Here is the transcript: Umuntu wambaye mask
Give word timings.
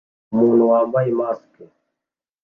Umuntu 0.33 0.63
wambaye 0.71 1.09
mask 1.19 1.51